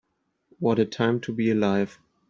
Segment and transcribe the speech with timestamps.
[0.57, 1.99] What a time to be alive.